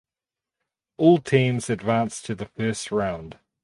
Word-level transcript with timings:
All 0.97 1.19
teams 1.19 1.69
advanced 1.69 2.25
to 2.25 2.33
the 2.33 2.47
first 2.47 2.89
round. 2.91 3.37